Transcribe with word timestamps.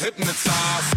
hypnotized. 0.00 0.96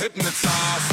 hypnotized. 0.00 0.90